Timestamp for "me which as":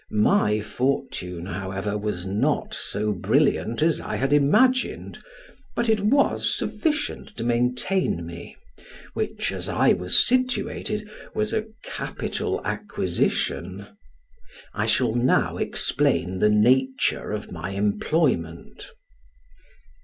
8.25-9.69